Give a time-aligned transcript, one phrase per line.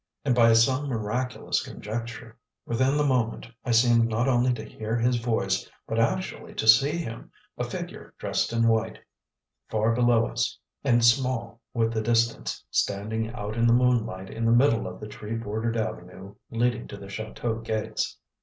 [0.25, 5.17] And by some miraculous conjecture, within the moment I seemed not only to hear his
[5.17, 8.97] voice but actually to see him, a figure dressed in white,
[9.69, 14.51] far below us and small with the distance, standing out in the moonlight in the
[14.51, 18.17] middle of the tree bordered avenue leading to the chateau gates.